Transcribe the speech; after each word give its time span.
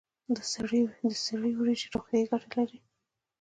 د 1.05 1.11
سرې 1.25 1.49
وریجې 1.57 1.87
روغتیایی 1.93 2.29
ګټې 2.31 2.49
لري. 2.57 2.77